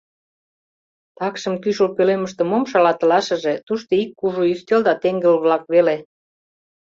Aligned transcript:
Такшым 1.17 1.55
кӱшыл 1.63 1.89
пӧлемыште 1.95 2.43
мом 2.49 2.63
шалатылашыже— 2.71 3.53
тушто 3.67 3.91
ик 4.03 4.09
кужу 4.19 4.41
ӱстел 4.53 4.81
да 4.87 4.93
теҥгыл-влак 5.01 5.63
веле. 5.73 5.95